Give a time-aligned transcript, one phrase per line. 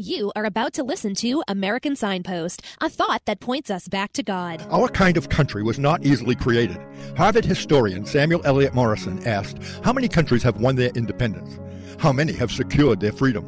[0.00, 4.22] You are about to listen to American Signpost, a thought that points us back to
[4.22, 4.66] God.
[4.70, 6.78] Our kind of country was not easily created.
[7.18, 11.58] Harvard historian Samuel Eliot Morison asked, How many countries have won their independence?
[11.98, 13.44] How many have secured their freedom?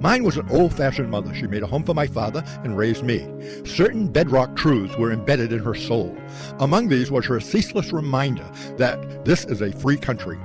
[0.00, 1.34] Mine was an old fashioned mother.
[1.34, 3.28] She made a home for my father and raised me.
[3.66, 6.16] Certain bedrock truths were embedded in her soul.
[6.58, 10.38] Among these was her ceaseless reminder that this is a free country.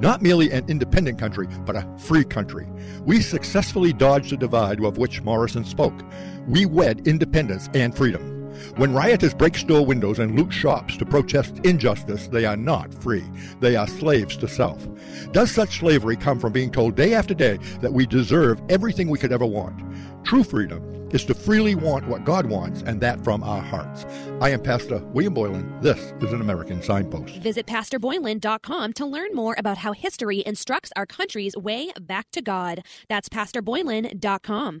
[0.00, 2.66] Not merely an independent country, but a free country.
[3.04, 6.00] We successfully dodged the divide of which Morison spoke.
[6.46, 8.34] We wed independence and freedom.
[8.76, 13.24] When rioters break store windows and loot shops to protest injustice, they are not free.
[13.60, 14.86] They are slaves to self.
[15.32, 19.18] Does such slavery come from being told day after day that we deserve everything we
[19.18, 19.83] could ever want?
[20.24, 24.04] True freedom is to freely want what God wants, and that from our hearts.
[24.40, 25.80] I am Pastor William Boylan.
[25.80, 27.36] This is an American Signpost.
[27.36, 32.82] Visit PastorBoylan.com to learn more about how history instructs our country's way back to God.
[33.08, 34.80] That's PastorBoylan.com.